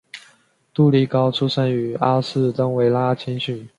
[0.73, 3.69] 杜利高出身于阿士东维拉青训。